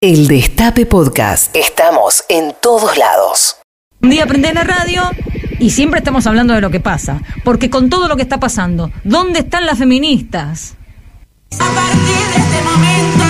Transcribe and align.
El 0.00 0.28
Destape 0.28 0.86
Podcast. 0.86 1.56
Estamos 1.56 2.22
en 2.28 2.54
todos 2.62 2.96
lados. 2.96 3.56
Un 4.00 4.10
día 4.10 4.28
prendés 4.28 4.54
la 4.54 4.62
radio 4.62 5.02
y 5.58 5.70
siempre 5.70 5.98
estamos 5.98 6.24
hablando 6.28 6.54
de 6.54 6.60
lo 6.60 6.70
que 6.70 6.78
pasa. 6.78 7.20
Porque 7.42 7.68
con 7.68 7.90
todo 7.90 8.06
lo 8.06 8.14
que 8.14 8.22
está 8.22 8.38
pasando, 8.38 8.92
¿dónde 9.02 9.40
están 9.40 9.66
las 9.66 9.78
feministas? 9.78 10.76
A 11.54 11.74
partir 11.74 12.16
de 12.32 12.36
este 12.36 12.62
momento, 12.62 13.27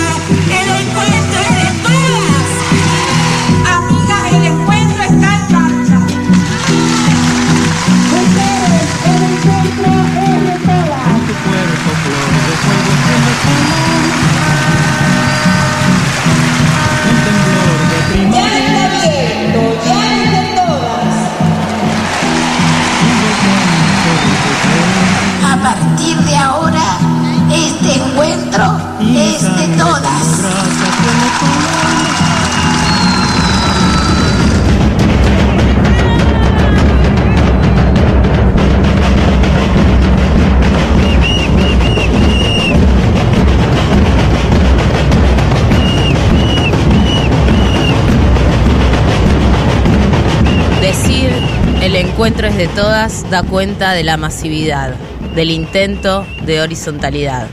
de 52.59 52.67
todas 52.67 53.29
da 53.29 53.41
cuenta 53.41 53.93
de 53.93 54.03
la 54.03 54.17
masividad, 54.17 54.93
del 55.33 55.49
intento 55.49 56.27
de 56.45 56.59
horizontalidad, 56.59 57.47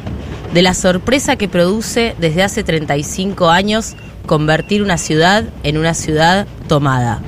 de 0.52 0.62
la 0.62 0.74
sorpresa 0.74 1.36
que 1.36 1.46
produce 1.46 2.16
desde 2.18 2.42
hace 2.42 2.64
35 2.64 3.48
años 3.50 3.94
convertir 4.26 4.82
una 4.82 4.98
ciudad 4.98 5.44
en 5.62 5.78
una 5.78 5.94
ciudad 5.94 6.48
tomada. 6.66 7.20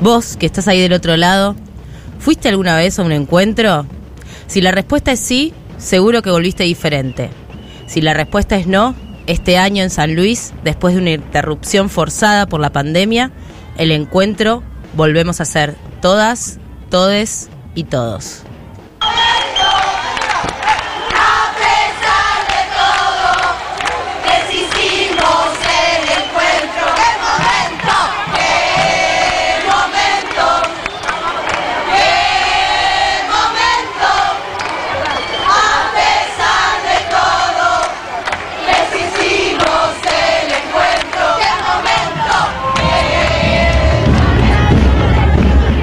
Vos, 0.00 0.36
que 0.36 0.46
estás 0.46 0.66
ahí 0.66 0.80
del 0.80 0.92
otro 0.92 1.16
lado, 1.16 1.54
¿fuiste 2.18 2.48
alguna 2.48 2.76
vez 2.76 2.98
a 2.98 3.04
un 3.04 3.12
encuentro? 3.12 3.86
Si 4.48 4.60
la 4.60 4.72
respuesta 4.72 5.12
es 5.12 5.20
sí, 5.20 5.52
seguro 5.76 6.20
que 6.20 6.32
volviste 6.32 6.64
diferente. 6.64 7.30
Si 7.86 8.00
la 8.00 8.12
respuesta 8.12 8.56
es 8.56 8.66
no, 8.66 8.96
este 9.28 9.56
año 9.56 9.84
en 9.84 9.90
San 9.90 10.16
Luis, 10.16 10.52
después 10.64 10.96
de 10.96 11.00
una 11.00 11.12
interrupción 11.12 11.90
forzada 11.90 12.46
por 12.48 12.58
la 12.58 12.72
pandemia, 12.72 13.30
el 13.76 13.92
encuentro 13.92 14.64
volvemos 14.96 15.40
a 15.40 15.44
ser 15.44 15.76
todas, 16.02 16.58
todes 16.88 17.50
y 17.74 17.84
todos. 17.84 18.44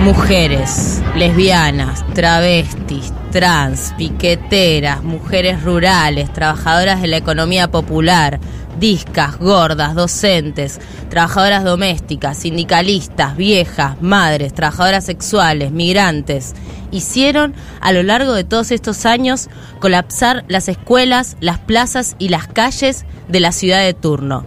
Mujeres, 0.05 0.94
lesbianas, 1.15 2.05
travestis, 2.13 3.13
trans, 3.31 3.93
piqueteras, 3.97 5.01
mujeres 5.01 5.63
rurales, 5.63 6.31
trabajadoras 6.33 7.01
de 7.01 7.07
la 7.07 7.17
economía 7.17 7.71
popular, 7.71 8.39
discas, 8.79 9.37
gordas, 9.39 9.95
docentes, 9.95 10.81
trabajadoras 11.09 11.63
domésticas, 11.63 12.37
sindicalistas, 12.37 13.37
viejas, 13.37 14.01
madres, 14.01 14.53
trabajadoras 14.53 15.05
sexuales, 15.05 15.71
migrantes, 15.71 16.53
hicieron 16.91 17.53
a 17.79 17.93
lo 17.93 18.03
largo 18.03 18.33
de 18.33 18.43
todos 18.43 18.71
estos 18.71 19.05
años 19.05 19.47
colapsar 19.79 20.43
las 20.49 20.67
escuelas, 20.67 21.37
las 21.39 21.59
plazas 21.59 22.17
y 22.19 22.27
las 22.27 22.47
calles 22.47 23.05
de 23.29 23.39
la 23.39 23.53
ciudad 23.53 23.81
de 23.81 23.93
turno, 23.93 24.45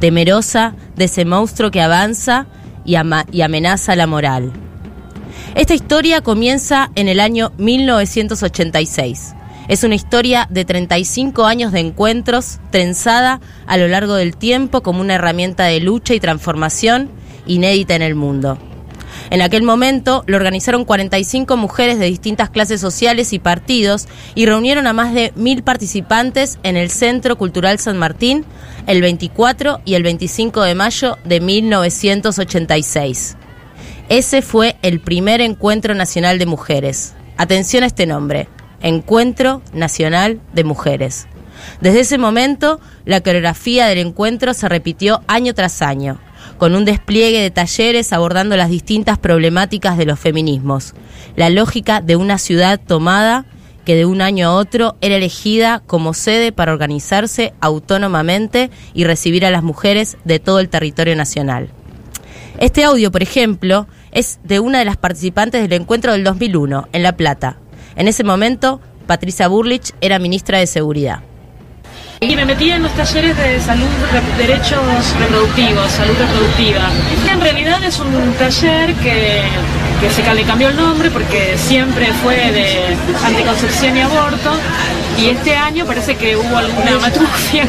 temerosa 0.00 0.74
de 0.96 1.04
ese 1.04 1.24
monstruo 1.24 1.70
que 1.70 1.82
avanza 1.82 2.46
y, 2.84 2.96
y 3.30 3.42
amenaza 3.42 3.94
la 3.94 4.08
moral. 4.08 4.52
Esta 5.56 5.74
historia 5.74 6.20
comienza 6.20 6.92
en 6.94 7.08
el 7.08 7.18
año 7.18 7.52
1986. 7.58 9.34
Es 9.66 9.82
una 9.82 9.96
historia 9.96 10.46
de 10.48 10.64
35 10.64 11.44
años 11.44 11.72
de 11.72 11.80
encuentros, 11.80 12.60
trenzada 12.70 13.40
a 13.66 13.76
lo 13.76 13.88
largo 13.88 14.14
del 14.14 14.36
tiempo 14.36 14.82
como 14.82 15.00
una 15.00 15.16
herramienta 15.16 15.64
de 15.64 15.80
lucha 15.80 16.14
y 16.14 16.20
transformación 16.20 17.10
inédita 17.46 17.96
en 17.96 18.02
el 18.02 18.14
mundo. 18.14 18.58
En 19.30 19.42
aquel 19.42 19.64
momento 19.64 20.22
lo 20.26 20.36
organizaron 20.36 20.84
45 20.84 21.56
mujeres 21.56 21.98
de 21.98 22.06
distintas 22.06 22.50
clases 22.50 22.80
sociales 22.80 23.32
y 23.32 23.40
partidos 23.40 24.06
y 24.36 24.46
reunieron 24.46 24.86
a 24.86 24.92
más 24.92 25.12
de 25.14 25.32
mil 25.34 25.64
participantes 25.64 26.60
en 26.62 26.76
el 26.76 26.90
Centro 26.90 27.36
Cultural 27.36 27.80
San 27.80 27.98
Martín 27.98 28.44
el 28.86 29.02
24 29.02 29.80
y 29.84 29.94
el 29.94 30.04
25 30.04 30.62
de 30.62 30.74
mayo 30.76 31.18
de 31.24 31.40
1986. 31.40 33.36
Ese 34.10 34.42
fue 34.42 34.74
el 34.82 34.98
primer 34.98 35.40
encuentro 35.40 35.94
nacional 35.94 36.40
de 36.40 36.46
mujeres. 36.46 37.14
Atención 37.36 37.84
a 37.84 37.86
este 37.86 38.06
nombre, 38.06 38.48
Encuentro 38.82 39.62
Nacional 39.72 40.40
de 40.52 40.64
Mujeres. 40.64 41.28
Desde 41.80 42.00
ese 42.00 42.18
momento, 42.18 42.80
la 43.04 43.20
coreografía 43.20 43.86
del 43.86 43.98
encuentro 43.98 44.52
se 44.52 44.68
repitió 44.68 45.22
año 45.28 45.54
tras 45.54 45.80
año, 45.80 46.18
con 46.58 46.74
un 46.74 46.84
despliegue 46.84 47.40
de 47.40 47.52
talleres 47.52 48.12
abordando 48.12 48.56
las 48.56 48.68
distintas 48.68 49.16
problemáticas 49.16 49.96
de 49.96 50.06
los 50.06 50.18
feminismos, 50.18 50.94
la 51.36 51.48
lógica 51.48 52.00
de 52.00 52.16
una 52.16 52.38
ciudad 52.38 52.80
tomada 52.84 53.46
que 53.84 53.94
de 53.94 54.06
un 54.06 54.22
año 54.22 54.48
a 54.48 54.54
otro 54.54 54.96
era 55.00 55.14
elegida 55.14 55.84
como 55.86 56.14
sede 56.14 56.50
para 56.50 56.72
organizarse 56.72 57.54
autónomamente 57.60 58.70
y 58.92 59.04
recibir 59.04 59.46
a 59.46 59.52
las 59.52 59.62
mujeres 59.62 60.16
de 60.24 60.40
todo 60.40 60.58
el 60.58 60.68
territorio 60.68 61.14
nacional. 61.14 61.70
Este 62.58 62.84
audio, 62.84 63.10
por 63.10 63.22
ejemplo, 63.22 63.86
es 64.12 64.38
de 64.44 64.60
una 64.60 64.78
de 64.78 64.84
las 64.84 64.96
participantes 64.96 65.62
del 65.62 65.72
encuentro 65.80 66.12
del 66.12 66.24
2001, 66.24 66.88
en 66.92 67.02
La 67.02 67.12
Plata. 67.16 67.56
En 67.96 68.08
ese 68.08 68.24
momento, 68.24 68.80
Patricia 69.06 69.48
Burlich 69.48 69.92
era 70.00 70.18
ministra 70.18 70.58
de 70.58 70.66
Seguridad. 70.66 71.20
Y 72.22 72.36
me 72.36 72.44
metí 72.44 72.70
en 72.70 72.82
los 72.82 72.92
talleres 72.92 73.34
de 73.36 73.58
salud, 73.60 73.86
re- 74.12 74.46
derechos 74.46 74.78
reproductivos, 75.18 75.90
salud 75.90 76.14
reproductiva. 76.18 76.90
En 77.32 77.40
realidad 77.40 77.82
es 77.82 77.98
un 77.98 78.34
taller 78.38 78.92
que, 78.96 79.42
se 80.10 80.34
le 80.34 80.42
cambió 80.42 80.68
el 80.68 80.76
nombre 80.76 81.10
porque 81.10 81.56
siempre 81.56 82.12
fue 82.22 82.36
de 82.52 82.96
anticoncepción 83.24 83.96
y 83.96 84.00
aborto. 84.00 84.52
Y 85.18 85.30
este 85.30 85.56
año 85.56 85.86
parece 85.86 86.16
que 86.16 86.36
hubo 86.36 86.56
alguna 86.58 86.98
matrufia 86.98 87.66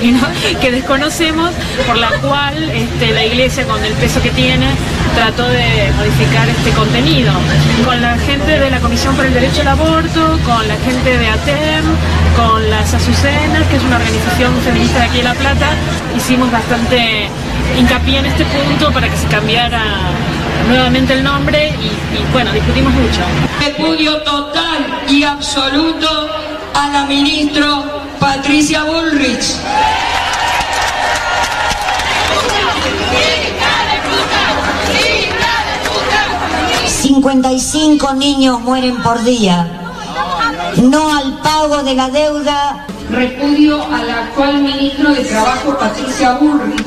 que 0.62 0.72
desconocemos, 0.72 1.52
por 1.88 1.98
la 1.98 2.10
cual 2.22 2.62
este, 2.72 3.12
la 3.14 3.26
iglesia, 3.26 3.66
con 3.66 3.82
el 3.84 3.94
peso 3.94 4.22
que 4.22 4.32
tiene, 4.32 4.68
trató 5.16 5.48
de 5.48 5.92
modificar 5.98 6.48
este 6.50 6.72
contenido. 6.72 7.34
Con 7.86 8.02
la 8.02 8.18
gente 8.18 8.60
de 8.60 8.70
la 8.70 8.80
Comisión 8.80 9.16
por 9.16 9.26
el 9.26 9.34
Derecho 9.34 9.62
al 9.62 9.70
Aborto, 9.70 10.40
con 10.46 10.68
la 10.68 10.76
gente 10.78 11.18
de 11.18 11.28
ATEM, 11.28 11.86
con 12.36 12.70
las 12.70 12.94
Azucenas, 12.94 13.68
que 13.70 13.76
es 13.78 13.84
una 13.84 13.98
organización 13.98 14.54
feminista 14.62 15.00
de 15.00 15.06
aquí 15.06 15.18
de 15.18 15.24
La 15.24 15.34
Plata, 15.34 15.70
hicimos 16.16 16.52
bastante 16.52 17.30
hincapié 17.78 18.20
en 18.20 18.26
este 18.26 18.46
punto 18.46 18.92
para 18.92 19.10
que 19.10 19.18
se 19.18 19.28
cambiara 19.28 19.82
nuevamente 20.68 21.14
el 21.14 21.24
nombre 21.24 21.70
y, 21.70 22.18
y, 22.18 22.32
bueno, 22.32 22.52
discutimos 22.52 22.94
mucho. 22.94 23.22
Repudio 23.60 24.22
total 24.24 25.04
y 25.10 25.24
absoluto 25.24 26.30
a 26.74 26.88
la 26.90 27.06
ministra 27.06 27.84
Patricia 28.20 28.84
Bullrich. 28.84 29.56
55 37.22 38.16
niños 38.16 38.62
mueren 38.62 39.00
por 39.04 39.24
día. 39.24 39.68
No 40.82 41.16
al 41.16 41.38
pago 41.44 41.84
de 41.84 41.94
la 41.94 42.10
deuda. 42.10 42.88
Repudio 43.12 43.80
al 43.94 44.10
actual 44.10 44.64
ministro 44.64 45.14
de 45.14 45.24
Trabajo 45.26 45.78
Patricia 45.78 46.40
Bullrich. 46.40 46.84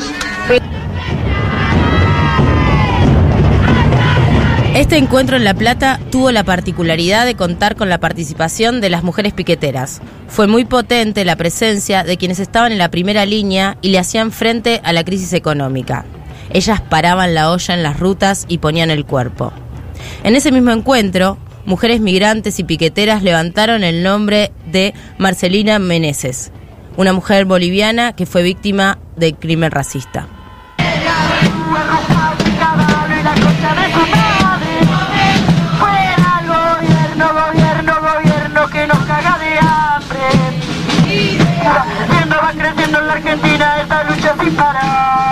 Este 4.75 4.97
encuentro 4.97 5.37
en 5.37 5.45
La 5.45 5.55
Plata 5.55 6.01
tuvo 6.11 6.33
la 6.33 6.43
particularidad 6.43 7.27
de 7.27 7.37
contar 7.37 7.77
con 7.77 7.89
la 7.89 8.01
participación 8.01 8.81
de 8.81 8.91
las 8.91 9.05
mujeres 9.05 9.35
piqueteras. 9.35 10.01
Fue 10.27 10.49
muy 10.49 10.65
potente 10.65 11.25
la 11.25 11.37
presencia 11.37 12.03
de 12.03 12.17
quienes 12.17 12.41
estaban 12.41 12.73
en 12.73 12.79
la 12.79 12.91
primera 12.91 13.25
línea 13.25 13.79
y 13.83 13.91
le 13.91 14.01
hacían 14.01 14.33
frente 14.33 14.81
a 14.83 14.93
la 14.93 15.05
crisis 15.05 15.33
económica. 15.33 16.05
Ellas 16.51 16.81
paraban 16.81 17.35
la 17.35 17.53
olla 17.53 17.75
en 17.75 17.85
las 17.85 18.01
rutas 18.01 18.47
y 18.49 18.59
ponían 18.59 18.91
el 18.91 19.05
cuerpo. 19.05 19.53
En 20.23 20.37
ese 20.37 20.53
mismo 20.53 20.71
encuentro, 20.71 21.39
mujeres 21.65 22.01
migrantes 22.01 22.59
y 22.59 22.65
piqueteras 22.65 23.23
levantaron 23.23 23.85
el 23.85 24.03
nombre 24.03 24.53
de 24.67 24.95
Marcelina 25.19 25.79
Meneses, 25.79 26.51
una 26.97 27.13
mujer 27.13 27.45
boliviana 27.45 28.15
que 28.15 28.27
fue 28.27 28.43
víctima 28.43 28.99
del 29.17 29.35
crimen 29.37 29.71
racista. 29.71 30.29
Argentina 43.15 43.81
esta 43.81 44.05
lucha 44.05 44.35
sin 44.41 44.55
parar. 44.55 45.24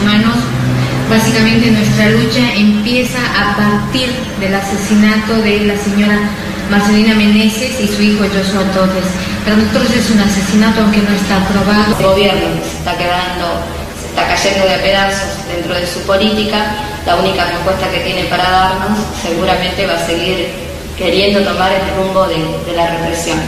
Humanos. 0.00 0.36
Básicamente 1.10 1.70
nuestra 1.70 2.10
lucha 2.10 2.54
empieza 2.54 3.18
a 3.18 3.56
partir 3.56 4.08
del 4.40 4.54
asesinato 4.54 5.34
de 5.42 5.60
la 5.60 5.76
señora 5.76 6.18
Marcelina 6.70 7.14
Meneses 7.14 7.78
y 7.80 7.88
su 7.88 8.02
hijo 8.02 8.24
Joshua 8.24 8.64
Torres. 8.72 9.04
Para 9.44 9.56
nosotros 9.56 9.90
es 9.90 10.10
un 10.10 10.20
asesinato 10.20 10.80
aunque 10.80 11.02
no 11.02 11.14
está 11.14 11.36
aprobado. 11.36 11.96
El 11.98 12.04
gobierno 12.04 12.40
se 12.64 12.78
está 12.78 12.96
quedando, 12.96 13.60
se 14.00 14.08
está 14.08 14.26
cayendo 14.26 14.66
de 14.66 14.78
pedazos 14.78 15.46
dentro 15.46 15.74
de 15.74 15.86
su 15.86 16.00
política. 16.00 16.74
La 17.06 17.16
única 17.16 17.44
respuesta 17.44 17.90
que 17.90 18.00
tiene 18.00 18.24
para 18.24 18.48
darnos 18.50 18.98
seguramente 19.22 19.86
va 19.86 19.94
a 19.94 20.06
seguir 20.06 20.48
queriendo 20.96 21.40
tomar 21.42 21.70
el 21.72 21.96
rumbo 21.96 22.26
de, 22.26 22.38
la 22.74 22.86
represión. 22.88 23.38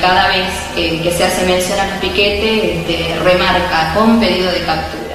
Cada 0.00 0.28
vez 0.28 0.48
que, 0.74 1.00
que 1.00 1.12
se 1.12 1.22
hace 1.22 1.46
mención 1.46 1.78
al 1.78 2.00
piquete, 2.00 2.80
este, 2.80 3.16
remarca 3.22 3.94
con 3.94 4.18
pedido 4.18 4.50
de 4.50 4.62
captura. 4.64 5.07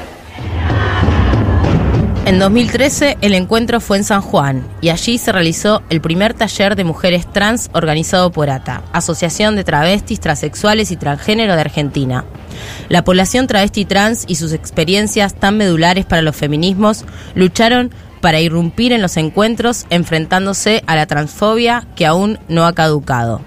En 2.26 2.40
2013 2.40 3.18
el 3.20 3.34
encuentro 3.34 3.82
fue 3.82 3.98
en 3.98 4.06
San 4.06 4.22
Juan 4.22 4.66
y 4.80 4.90
allí 4.90 5.18
se 5.18 5.34
realizó 5.34 5.84
el 5.90 6.00
primer 6.00 6.34
taller 6.34 6.78
de 6.78 6.86
mujeres 6.86 7.30
trans 7.30 7.70
organizado 7.74 8.32
por 8.32 8.50
ATA, 8.50 8.82
Asociación 8.94 9.58
de 9.58 9.66
Travestis, 9.66 10.22
Transexuales 10.22 10.92
y 10.92 10.96
Transgénero 10.96 11.56
de 11.56 11.62
Argentina. 11.62 12.24
La 12.88 13.04
población 13.04 13.48
travesti 13.48 13.84
trans 13.84 14.24
y 14.26 14.36
sus 14.36 14.54
experiencias 14.54 15.36
tan 15.36 15.58
medulares 15.58 16.06
para 16.06 16.22
los 16.22 16.34
feminismos 16.34 17.04
lucharon 17.36 17.92
para 18.22 18.40
irrumpir 18.40 18.94
en 18.94 19.02
los 19.02 19.18
encuentros 19.18 19.86
enfrentándose 19.90 20.82
a 20.88 20.96
la 20.96 21.08
transfobia 21.08 21.86
que 21.98 22.06
aún 22.06 22.40
no 22.48 22.66
ha 22.66 22.72
caducado. 22.72 23.42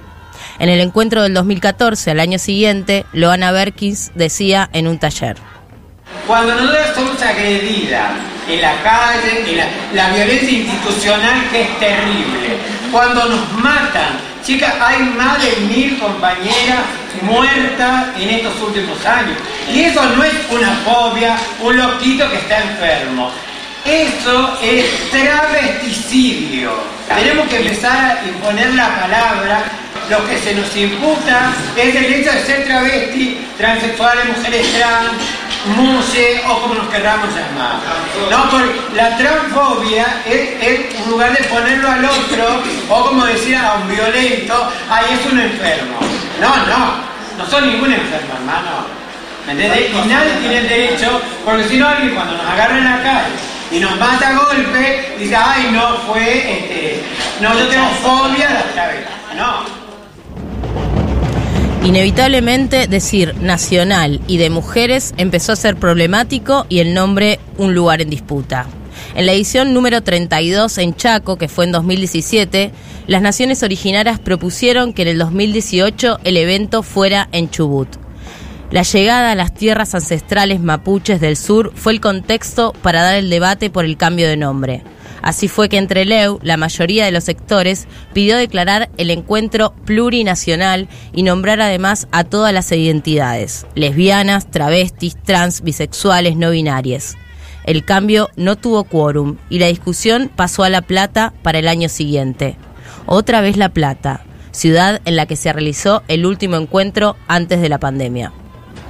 En 0.58 0.69
el 0.69 0.81
encuentro 0.81 1.22
del 1.22 1.32
2014, 1.32 2.11
al 2.11 2.20
año 2.20 2.38
siguiente, 2.38 3.06
Loana 3.14 3.52
Berkins 3.52 4.12
decía 4.14 4.69
en 4.75 4.87
un 4.87 4.99
taller. 4.99 5.38
Cuando 6.26 6.55
nosotros 6.55 6.87
somos 6.94 7.23
agredidas 7.23 8.11
en 8.49 8.61
la 8.61 8.82
calle, 8.82 9.44
en 9.49 9.56
la, 9.56 9.67
la 9.94 10.14
violencia 10.14 10.50
institucional 10.50 11.49
que 11.50 11.62
es 11.62 11.78
terrible, 11.78 12.58
cuando 12.90 13.26
nos 13.26 13.52
matan, 13.52 14.19
chicas, 14.43 14.75
hay 14.81 15.02
más 15.17 15.40
de 15.40 15.56
mil 15.67 15.99
compañeras 15.99 16.81
muertas 17.23 18.06
en 18.19 18.31
estos 18.31 18.61
últimos 18.61 19.05
años. 19.05 19.37
Y 19.73 19.84
eso 19.84 20.05
no 20.17 20.25
es 20.25 20.32
una 20.50 20.73
fobia, 20.84 21.37
un 21.61 21.76
loquito 21.76 22.29
que 22.31 22.37
está 22.37 22.58
enfermo. 22.61 23.31
Eso 23.84 24.58
es 24.62 25.11
travesticidio. 25.11 26.72
Tenemos 27.06 27.46
que 27.49 27.58
empezar 27.58 28.19
a 28.19 28.25
imponer 28.26 28.75
la 28.75 29.00
palabra. 29.00 29.64
Lo 30.11 30.25
que 30.29 30.38
se 30.38 30.55
nos 30.55 30.75
imputa 30.76 31.52
es 31.76 31.94
el 31.94 32.05
hecho 32.05 32.32
de 32.32 32.44
ser 32.44 32.64
travesti, 32.64 33.38
transexuales, 33.58 34.25
mujeres 34.37 34.67
trans, 34.75 35.12
muse 35.74 36.42
o 36.48 36.60
como 36.62 36.74
nos 36.74 36.88
querramos 36.88 37.28
llamar. 37.30 37.76
No, 38.30 38.50
por 38.50 38.94
la 38.94 39.16
transfobia 39.16 40.22
es, 40.26 40.62
es 40.62 41.00
un 41.04 41.12
lugar 41.12 41.36
de 41.36 41.44
ponerlo 41.44 41.90
al 41.90 42.04
otro, 42.04 42.62
o 42.88 43.06
como 43.06 43.24
decía 43.24 43.72
a 43.72 43.74
un 43.76 43.88
violento, 43.88 44.72
ahí 44.90 45.06
es 45.12 45.32
un 45.32 45.40
enfermo. 45.40 45.98
No, 46.40 46.56
no, 46.66 46.94
no 47.38 47.50
son 47.50 47.66
ningún 47.66 47.92
enfermo, 47.92 48.34
hermano. 48.34 48.96
¿Me 49.46 49.52
entendés? 49.52 49.90
Y 49.90 50.08
nadie 50.08 50.32
tiene 50.40 50.58
el 50.58 50.68
derecho, 50.68 51.20
porque 51.44 51.64
si 51.64 51.76
no 51.76 51.88
alguien 51.88 52.14
cuando 52.14 52.36
nos 52.36 52.46
agarra 52.46 52.78
en 52.78 52.84
la 52.84 53.02
calle 53.02 53.34
y 53.70 53.78
nos 53.78 53.96
mata 53.98 54.28
a 54.28 54.32
golpe, 54.34 55.14
dice, 55.19 55.36
ay 55.36 55.70
no, 55.72 55.96
fue 55.98 56.52
este. 56.52 57.04
No, 57.40 57.56
yo 57.56 57.66
tengo 57.69 57.88
fobia 58.02 58.48
a 58.48 58.52
las. 58.54 59.36
No. 59.36 59.85
Inevitablemente 61.86 62.88
decir 62.88 63.36
nacional 63.36 64.20
y 64.26 64.38
de 64.38 64.50
mujeres 64.50 65.14
empezó 65.18 65.52
a 65.52 65.56
ser 65.56 65.76
problemático 65.76 66.66
y 66.68 66.80
el 66.80 66.94
nombre 66.94 67.38
un 67.58 67.76
lugar 67.76 68.02
en 68.02 68.10
disputa. 68.10 68.66
En 69.14 69.24
la 69.24 69.32
edición 69.32 69.72
número 69.72 70.02
32 70.02 70.78
en 70.78 70.96
Chaco, 70.96 71.38
que 71.38 71.46
fue 71.46 71.64
en 71.64 71.70
2017, 71.70 72.72
las 73.06 73.22
naciones 73.22 73.62
originarias 73.62 74.18
propusieron 74.18 74.92
que 74.92 75.02
en 75.02 75.08
el 75.08 75.18
2018 75.18 76.18
el 76.24 76.36
evento 76.36 76.82
fuera 76.82 77.28
en 77.30 77.50
Chubut. 77.50 77.88
La 78.72 78.82
llegada 78.82 79.30
a 79.30 79.36
las 79.36 79.54
tierras 79.54 79.94
ancestrales 79.94 80.60
mapuches 80.60 81.20
del 81.20 81.36
sur 81.36 81.70
fue 81.76 81.92
el 81.92 82.00
contexto 82.00 82.72
para 82.82 83.02
dar 83.02 83.14
el 83.14 83.30
debate 83.30 83.70
por 83.70 83.84
el 83.84 83.96
cambio 83.96 84.26
de 84.26 84.36
nombre. 84.36 84.82
Así 85.26 85.49
fue 85.49 85.69
que 85.69 85.76
entre 85.76 86.05
Leu, 86.05 86.38
la 86.44 86.56
mayoría 86.56 87.05
de 87.05 87.11
los 87.11 87.25
sectores 87.25 87.88
pidió 88.12 88.37
declarar 88.37 88.90
el 88.96 89.11
encuentro 89.11 89.75
plurinacional 89.84 90.88
y 91.12 91.25
nombrar 91.25 91.61
además 91.61 92.06
a 92.12 92.23
todas 92.23 92.52
las 92.52 92.70
identidades, 92.70 93.67
lesbianas, 93.75 94.49
travestis, 94.49 95.17
trans, 95.17 95.62
bisexuales, 95.62 96.37
no 96.37 96.50
binarias. 96.50 97.17
El 97.64 97.84
cambio 97.84 98.31
no 98.37 98.55
tuvo 98.55 98.84
quórum 98.84 99.38
y 99.50 99.58
la 99.58 99.67
discusión 99.67 100.31
pasó 100.32 100.62
a 100.62 100.70
La 100.70 100.82
Plata 100.82 101.34
para 101.43 101.58
el 101.58 101.67
año 101.67 101.88
siguiente. 101.88 102.56
Otra 103.06 103.40
vez 103.40 103.56
La 103.56 103.70
Plata, 103.70 104.25
ciudad 104.52 105.02
en 105.06 105.17
la 105.17 105.26
que 105.26 105.34
se 105.34 105.52
realizó 105.52 106.05
el 106.06 106.25
último 106.25 106.55
encuentro 106.55 107.17
antes 107.26 107.61
de 107.61 107.69
la 107.69 107.81
pandemia. 107.81 108.32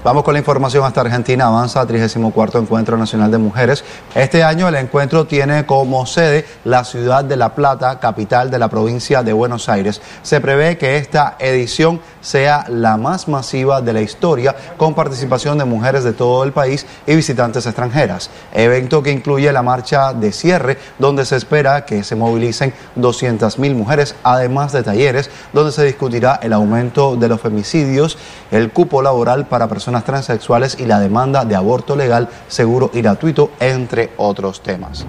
Vamos 0.06 0.23
con 0.23 0.35
la 0.35 0.38
información 0.38 0.85
hasta 0.85 1.00
Argentina. 1.00 1.49
Avanza 1.49 1.85
34 1.85 2.61
Encuentro 2.61 2.97
Nacional 2.97 3.29
de 3.32 3.38
Mujeres. 3.38 3.82
Este 4.14 4.44
año 4.44 4.69
el 4.69 4.76
encuentro 4.76 5.26
tiene 5.26 5.67
como 5.67 6.06
sede 6.06 6.47
la 6.63 6.84
ciudad 6.84 7.25
de 7.25 7.36
La 7.36 7.56
Plata, 7.56 7.98
capital 7.98 8.48
de 8.48 8.60
la 8.60 8.69
provincia 8.69 9.25
de 9.25 9.32
Buenos 9.32 9.69
Aires. 9.69 10.01
Se 10.22 10.41
prevé 10.41 10.79
que 10.79 10.96
esta 10.96 11.34
edición 11.41 12.01
sea 12.20 12.67
la 12.69 12.96
más 12.96 13.27
masiva 13.27 13.81
de 13.81 13.93
la 13.93 14.01
historia, 14.01 14.55
con 14.77 14.94
participación 14.94 15.58
de 15.58 15.65
mujeres 15.65 16.05
de 16.05 16.13
todo 16.13 16.44
el 16.44 16.53
país 16.53 16.86
y 17.05 17.17
visitantes 17.17 17.67
extranjeras. 17.67 18.31
Evento 18.55 19.03
que 19.03 19.10
incluye 19.10 19.53
la 19.53 19.63
marcha 19.63 20.13
de 20.13 20.31
cierre, 20.31 20.79
donde 21.01 21.25
se 21.25 21.34
espera 21.34 21.84
que 21.84 22.05
se 22.05 22.15
movilicen 22.15 22.72
200.000 22.96 23.75
mujeres, 23.75 24.15
además 24.22 24.70
de 24.72 24.84
talleres, 24.84 25.31
donde 25.53 25.72
se 25.72 25.82
discutirá 25.82 26.39
el 26.43 26.53
aumento 26.53 27.17
de 27.17 27.27
los 27.27 27.41
femicidios, 27.41 28.19
el 28.53 28.70
cupo 28.70 29.03
laboral 29.03 29.46
para 29.46 29.67
personas 29.67 29.95
transexuales 30.05 30.79
y 30.79 30.86
la 30.86 31.00
demanda 31.00 31.44
de 31.44 31.56
aborto 31.56 31.96
legal, 31.96 32.29
seguro 32.48 32.91
y 32.93 33.03
gratuito, 33.03 33.50
entre 33.60 34.12
otros 34.17 34.62
temas. 34.62 35.06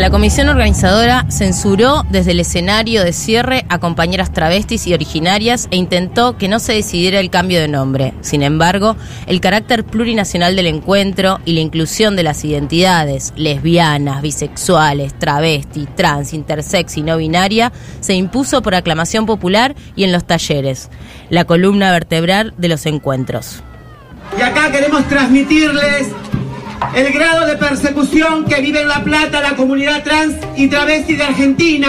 La 0.00 0.08
comisión 0.08 0.48
organizadora 0.48 1.26
censuró 1.28 2.06
desde 2.08 2.30
el 2.30 2.40
escenario 2.40 3.04
de 3.04 3.12
cierre 3.12 3.66
a 3.68 3.78
compañeras 3.78 4.32
travestis 4.32 4.86
y 4.86 4.94
originarias 4.94 5.68
e 5.70 5.76
intentó 5.76 6.38
que 6.38 6.48
no 6.48 6.58
se 6.58 6.72
decidiera 6.72 7.20
el 7.20 7.28
cambio 7.28 7.60
de 7.60 7.68
nombre. 7.68 8.14
Sin 8.22 8.42
embargo, 8.42 8.96
el 9.26 9.42
carácter 9.42 9.84
plurinacional 9.84 10.56
del 10.56 10.68
encuentro 10.68 11.38
y 11.44 11.52
la 11.52 11.60
inclusión 11.60 12.16
de 12.16 12.22
las 12.22 12.46
identidades 12.46 13.34
lesbianas, 13.36 14.22
bisexuales, 14.22 15.18
travestis, 15.18 15.94
trans, 15.94 16.32
intersex 16.32 16.96
y 16.96 17.02
no 17.02 17.18
binaria 17.18 17.70
se 18.00 18.14
impuso 18.14 18.62
por 18.62 18.74
aclamación 18.74 19.26
popular 19.26 19.76
y 19.96 20.04
en 20.04 20.12
los 20.12 20.24
talleres, 20.24 20.88
la 21.28 21.44
columna 21.44 21.92
vertebral 21.92 22.54
de 22.56 22.68
los 22.68 22.86
encuentros. 22.86 23.62
Y 24.38 24.40
acá 24.40 24.72
queremos 24.72 25.06
transmitirles 25.08 26.08
el 26.94 27.12
grado 27.12 27.46
de 27.46 27.56
persecución 27.56 28.44
que 28.44 28.60
vive 28.60 28.82
en 28.82 28.88
La 28.88 29.02
Plata 29.04 29.40
la 29.40 29.56
comunidad 29.56 30.02
trans 30.02 30.34
y 30.56 30.68
travesti 30.68 31.16
de 31.16 31.24
Argentina. 31.24 31.88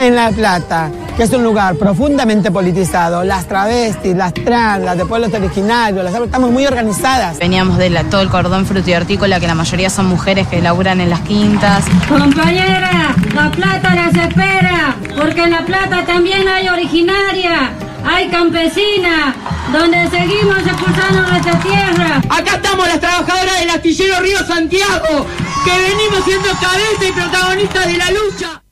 En 0.00 0.16
La 0.16 0.30
Plata, 0.30 0.90
que 1.16 1.22
es 1.22 1.30
un 1.32 1.44
lugar 1.44 1.76
profundamente 1.76 2.50
politizado, 2.50 3.22
las 3.22 3.46
travestis, 3.46 4.14
las 4.16 4.34
trans, 4.34 4.84
las 4.84 4.96
de 4.98 5.06
pueblos 5.06 5.32
originarios, 5.32 6.02
las, 6.04 6.12
estamos 6.14 6.50
muy 6.50 6.66
organizadas. 6.66 7.38
Veníamos 7.38 7.78
de 7.78 7.90
la- 7.90 8.02
todo 8.04 8.20
el 8.20 8.28
cordón 8.28 8.66
frutihortícola, 8.66 9.38
que 9.38 9.46
la 9.46 9.54
mayoría 9.54 9.88
son 9.90 10.06
mujeres 10.06 10.48
que 10.48 10.60
laburan 10.60 11.00
en 11.00 11.10
las 11.10 11.20
quintas. 11.20 11.84
Compañera, 12.08 13.14
La 13.34 13.50
Plata 13.52 13.94
las 13.94 14.14
espera, 14.14 14.96
porque 15.16 15.44
en 15.44 15.50
La 15.52 15.64
Plata 15.64 16.04
también 16.04 16.48
hay 16.48 16.68
originaria, 16.68 17.70
hay 18.04 18.28
campesina, 18.28 19.34
donde 19.72 20.08
seguimos 20.08 20.58
expulsando 20.58 21.22
nuestra 21.22 21.58
tierra. 21.60 22.22
Acá 22.28 22.56
estamos 22.56 22.86
las 22.86 23.00
trabajadoras 23.00 23.60
del 23.60 23.70
astillero 23.70 24.20
Río 24.20 24.38
Santiago, 24.46 25.26
que 25.64 25.70
venimos 25.70 26.24
siendo 26.24 26.48
cabeza 26.60 27.08
y 27.08 27.12
protagonistas 27.12 27.86
de 27.86 27.96
la 27.96 28.10
lucha. 28.10 28.62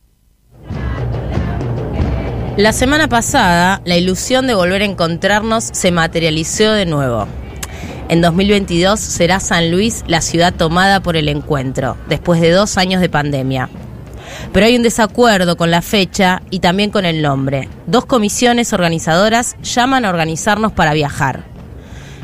La 2.56 2.72
semana 2.74 3.08
pasada, 3.08 3.80
la 3.86 3.96
ilusión 3.96 4.46
de 4.46 4.54
volver 4.54 4.82
a 4.82 4.84
encontrarnos 4.84 5.64
se 5.72 5.90
materializó 5.90 6.72
de 6.72 6.84
nuevo. 6.84 7.26
En 8.10 8.20
2022 8.20 9.00
será 9.00 9.40
San 9.40 9.70
Luis 9.70 10.04
la 10.06 10.20
ciudad 10.20 10.52
tomada 10.52 11.00
por 11.00 11.16
el 11.16 11.28
encuentro, 11.28 11.96
después 12.10 12.42
de 12.42 12.50
dos 12.50 12.76
años 12.76 13.00
de 13.00 13.08
pandemia. 13.08 13.70
Pero 14.52 14.66
hay 14.66 14.76
un 14.76 14.82
desacuerdo 14.82 15.56
con 15.56 15.70
la 15.70 15.80
fecha 15.80 16.42
y 16.50 16.60
también 16.60 16.90
con 16.90 17.06
el 17.06 17.22
nombre. 17.22 17.70
Dos 17.86 18.04
comisiones 18.04 18.74
organizadoras 18.74 19.56
llaman 19.62 20.04
a 20.04 20.10
organizarnos 20.10 20.72
para 20.72 20.92
viajar. 20.92 21.44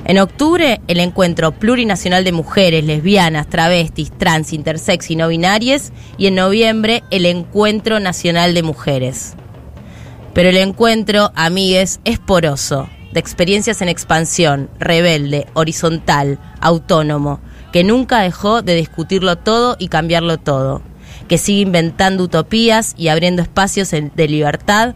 En 0.04 0.18
octubre, 0.18 0.80
el 0.88 1.00
encuentro 1.00 1.52
plurinacional 1.52 2.25
de 2.25 2.32
mujeres, 2.32 2.85
lesbianas, 2.85 3.49
travestis, 3.49 4.11
trans, 4.16 4.52
intersex 4.52 5.11
y 5.11 5.16
no 5.16 5.28
binarias. 5.28 5.92
Y 6.18 6.26
en 6.26 6.35
noviembre, 6.35 7.02
el 7.11 7.26
encuentro 7.26 7.99
nacional 7.99 8.54
de 8.54 8.62
mujeres. 8.62 9.35
Pero 10.35 10.50
el 10.50 10.58
encuentro, 10.58 11.32
amigues, 11.35 12.00
es 12.04 12.18
poroso, 12.18 12.88
de 13.12 13.20
experiencias 13.20 13.82
en 13.82 13.88
expansión, 13.88 14.70
rebelde, 14.78 15.47
horizontal, 15.54 16.38
autónomo, 16.61 17.40
que 17.73 17.85
nunca 17.85 18.20
dejó 18.20 18.62
de 18.62 18.75
discutirlo 18.75 19.37
todo 19.37 19.76
y 19.78 19.88
cambiarlo 19.88 20.38
todo, 20.38 20.82
que 21.28 21.38
sigue 21.38 21.61
inventando 21.61 22.25
utopías 22.25 22.94
y 22.97 23.08
abriendo 23.08 23.42
espacios 23.42 23.90
de 23.90 24.28
libertad 24.28 24.94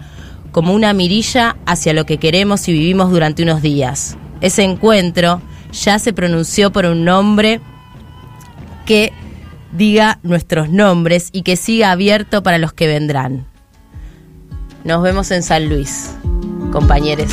como 0.51 0.75
una 0.75 0.93
mirilla 0.93 1.57
hacia 1.67 1.93
lo 1.93 2.05
que 2.05 2.19
queremos 2.19 2.69
y 2.69 2.73
vivimos 2.73 3.11
durante 3.11 3.43
unos 3.43 3.62
días. 3.62 4.17
Ese 4.41 4.65
encuentro 4.65 5.41
ya 5.73 5.99
se 5.99 6.12
pronunció 6.12 6.73
por 6.73 6.87
un 6.87 7.05
nombre 7.05 7.61
que 8.85 9.12
diga 9.73 10.19
nuestros 10.23 10.69
nombres 10.69 11.31
y 11.33 11.43
que 11.43 11.57
siga 11.57 11.91
abierto 11.91 12.43
para 12.43 12.59
los 12.59 12.73
que 12.73 12.87
vendrán. 12.87 13.47
Nos 14.85 15.03
vemos 15.03 15.31
en 15.31 15.43
San 15.43 15.69
Luis, 15.69 16.11
compañeros. 16.73 17.33